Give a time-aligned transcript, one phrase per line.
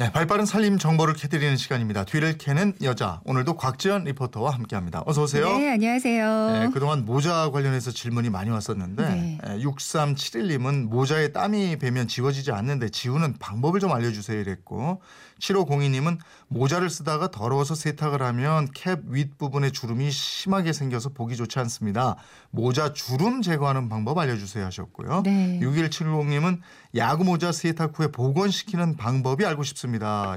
[0.00, 2.06] 네, 발빠른 살림 정보를 캐드리는 시간입니다.
[2.06, 3.20] 뒤를 캐는 여자.
[3.26, 5.02] 오늘도 곽지연 리포터와 함께합니다.
[5.04, 5.44] 어서 오세요.
[5.44, 6.50] 네, 안녕하세요.
[6.52, 9.38] 네, 그동안 모자 관련해서 질문이 많이 왔었는데 네.
[9.58, 15.02] 6371님은 모자에 땀이 배면 지워지지 않는데 지우는 방법을 좀 알려주세요 이랬고
[15.38, 16.16] 7502님은
[16.48, 22.16] 모자를 쓰다가 더러워서 세탁을 하면 캡 윗부분에 주름이 심하게 생겨서 보기 좋지 않습니다.
[22.50, 25.22] 모자 주름 제거하는 방법 알려주세요 하셨고요.
[25.26, 25.60] 네.
[25.62, 26.60] 6170님은
[26.96, 29.89] 야구 모자 세탁 후에 복원시키는 방법이 알고 싶습니다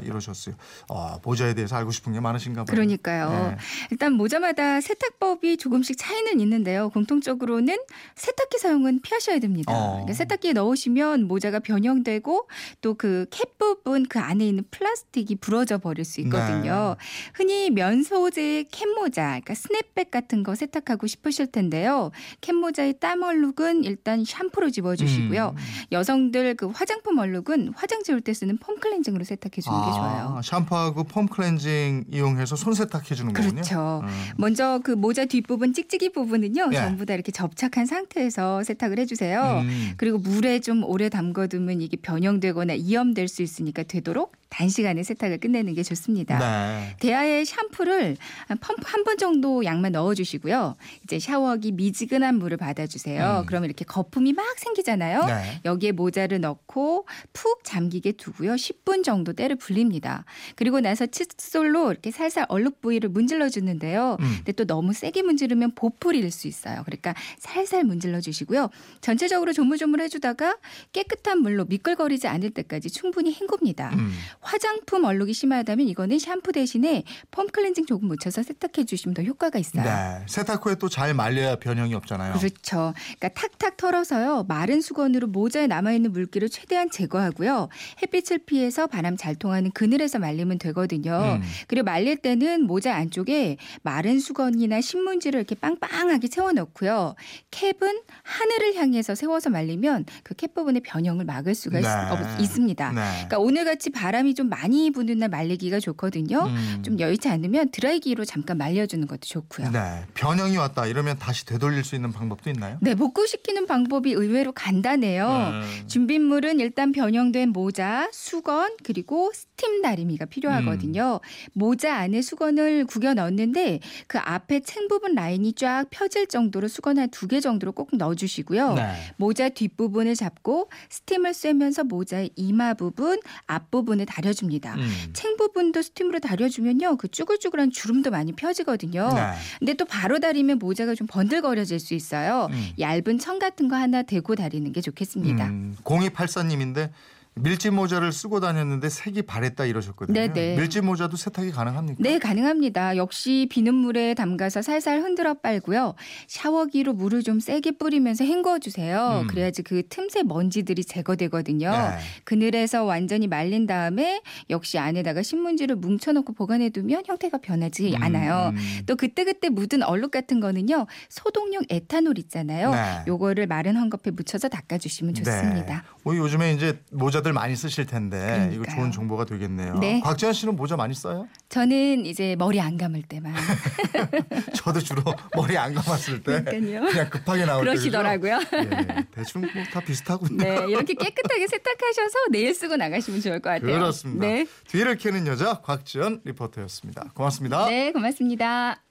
[0.03, 0.55] 이러셨어요.
[0.89, 2.73] 어, 모자에 대해서 알고 싶은 게 많으신가 봐요.
[2.73, 3.29] 그러니까요.
[3.29, 3.57] 네.
[3.91, 6.89] 일단 모자마다 세탁법이 조금씩 차이는 있는데요.
[6.89, 7.77] 공통적으로는
[8.15, 9.73] 세탁기 사용은 피하셔야 됩니다.
[9.73, 9.91] 어.
[9.93, 12.47] 그러니까 세탁기에 넣으시면 모자가 변형되고
[12.81, 16.95] 또 그 캡 부분 그 안에 있는 플라스틱이 부러져 버릴 수 있거든요.
[16.97, 17.05] 네.
[17.33, 22.11] 흔히 면 소재의 캡 모자, 그러니까 스냅백 같은 거 세탁하고 싶으실 텐데요.
[22.41, 25.55] 캡 모자의 땀 얼룩은 일단 샴푸로 지워주시고요.
[25.57, 25.63] 음.
[25.91, 30.35] 여성들 그 화장품 얼룩은 화장 지울 때 쓰는 foam cleansing으로 세탁 해 주는 게 좋아요.
[30.37, 33.53] 아, 샴푸하고 foam cleansing 이용해서 손 세탁해 주는 거군요.
[33.53, 34.01] 그렇죠.
[34.03, 34.09] 음.
[34.37, 36.69] 먼저 그 모자 뒷부분 찍찍이 부분은요.
[36.71, 36.75] 예.
[36.75, 39.61] 전부 다 이렇게 접착한 상태에서 세탁을 해 주세요.
[39.63, 39.93] 음.
[39.97, 45.73] 그리고 물에 좀 오래 담궈 두면 이게 변형되거나 이염될 수 있으니까 되도록 단시간에 세탁을 끝내는
[45.73, 46.37] 게 좋습니다.
[46.37, 46.95] 네.
[46.99, 48.15] 대야에 샴푸를
[48.47, 50.75] 한 펌프 한 번 정도 양만 넣어주시고요.
[51.03, 53.41] 이제 샤워기 미지근한 물을 받아주세요.
[53.41, 53.45] 음.
[53.47, 55.25] 그러면 이렇게 거품이 막 생기잖아요.
[55.25, 55.61] 네.
[55.65, 58.53] 여기에 모자를 넣고 푹 잠기게 두고요.
[58.53, 60.23] 10분 정도 때를 불립니다.
[60.55, 64.15] 그리고 나서 칫솔로 이렇게 살살 얼룩 부위를 문질러 주는데요.
[64.21, 64.33] 음.
[64.37, 66.83] 근데 또 너무 세게 문지르면 보풀일 수 있어요.
[66.85, 68.69] 그러니까 살살 문질러 주시고요.
[69.01, 70.57] 전체적으로 조물조물 해주다가
[70.93, 73.89] 깨끗한 물로 미끌거리지 않을 때까지 충분히 헹굽니다.
[73.95, 74.13] 음.
[74.43, 79.83] 화장품 얼룩이 심하다면 이거는 샴푸 대신에 펌 클렌징 조금 묻혀서 세탁해 주시면 더 효과가 있어요.
[79.83, 80.25] 네.
[80.27, 82.33] 세탁 후에 또 잘 말려야 변형이 없잖아요.
[82.37, 82.93] 그렇죠.
[83.17, 84.45] 그러니까 탁탁 털어서요.
[84.47, 87.69] 마른 수건으로 모자에 남아 있는 물기를 최대한 제거하고요.
[88.01, 91.39] 햇빛을 피해서 바람 잘 통하는 그늘에서 말리면 되거든요.
[91.41, 91.41] 음.
[91.67, 97.15] 그리고 말릴 때는 모자 안쪽에 마른 수건이나 신문지를 이렇게 빵빵하게 채워 넣고요.
[97.51, 101.89] 캡은 하늘을 향해서 세워서 말리면 그 캡 부분의 변형을 막을 수가 있, 네.
[102.11, 102.91] 없- 있습니다.
[102.91, 103.01] 네.
[103.01, 106.45] 그러니까 오늘같이 바람이 좀 많이 부는 날 말리기가 좋거든요.
[106.45, 106.81] 음.
[106.83, 109.71] 좀 여의치 않으면 드라이기로 잠깐 말려주는 것도 좋고요.
[109.71, 110.05] 네.
[110.13, 112.77] 변형이 왔다 이러면 다시 되돌릴 수 있는 방법도 있나요?
[112.81, 115.27] 네, 복구시키는 방법이 의외로 간단해요.
[115.27, 115.87] 음.
[115.87, 121.19] 준비물은 일단 변형된 모자, 수건, 그리고 스팀 다리미가 필요하거든요.
[121.53, 127.09] 모자 안에 수건을 구겨 넣는데 그 앞에 챙 부분 라인이 쫙 펴질 정도로 수건 한
[127.11, 128.73] 두 개 정도로 꼭 넣어주시고요.
[128.73, 128.93] 네.
[129.17, 134.75] 모자 뒷부분을 잡고 스팀을 쐬면서 모자의 이마 부분, 앞 부분을 다려줍니다.
[134.75, 134.91] 음.
[135.13, 136.97] 챙 부분도 스팀으로 다려주면요.
[136.97, 139.09] 그 쭈글쭈글한 주름도 많이 펴지거든요.
[139.13, 139.33] 네.
[139.59, 142.47] 근데 또 바로 다리면 모자가 좀 번들거려질 수 있어요.
[142.51, 142.69] 음.
[142.79, 145.45] 얇은 천 같은 거 하나 대고 다리는 게 좋겠습니다.
[145.47, 146.89] 음, 0284님인데
[147.35, 150.13] 밀짚 모자를 쓰고 다녔는데 색이 바랬다 이러셨거든요.
[150.13, 150.55] 네네.
[150.55, 151.97] 밀짚 모자도 세탁이 가능합니까?
[151.99, 152.95] 네, 가능합니다.
[152.95, 155.95] 역시 비눗 물에 담가서 살살 흔들어 빨고요.
[156.27, 159.21] 샤워기로 물을 좀 세게 뿌리면서 헹궈 주세요.
[159.23, 159.27] 음.
[159.27, 161.71] 그래야지 그 틈새 먼지들이 제거되거든요.
[161.71, 161.97] 네.
[162.23, 168.51] 그늘에서 완전히 말린 다음에 역시 안에다가 신문지를 뭉쳐 놓고 보관해 두면 형태가 변하지 음, 않아요.
[168.53, 168.57] 음.
[168.85, 170.85] 또 그때그때 묻은 얼룩 같은 거는요.
[171.09, 172.71] 소독용 에탄올 있잖아요.
[172.71, 173.03] 네.
[173.07, 175.75] 요거를 마른 헝겊에 묻혀서 닦아 주시면 좋습니다.
[175.77, 175.81] 네.
[176.03, 178.17] 뭐 요즘에 이제 모자 들 많이 쓰실 텐데
[178.51, 178.75] 이거 그러니까요.
[178.75, 179.75] 좋은 정보가 되겠네요.
[179.79, 179.99] 네.
[180.01, 181.27] 곽지연 씨는 모자 많이 써요?
[181.49, 183.33] 저는 이제 머리 안 감을 때만
[184.55, 185.01] 저도 주로
[185.35, 186.85] 머리 안 감았을 때 그러니까요.
[186.91, 188.39] 그냥 급하게 나올 때 그러시더라고요.
[188.53, 190.37] 예, 대충 뭐 다 비슷하군요.
[190.43, 193.71] 네, 이렇게 깨끗하게 세탁하셔서 내일 쓰고 나가시면 좋을 것 같아요.
[193.73, 194.27] 그렇습니다.
[194.27, 197.11] 네, 뒤를 캐는 여자 곽지연 리포터였습니다.
[197.15, 197.65] 고맙습니다.
[197.67, 198.81] 네, 고맙습니다.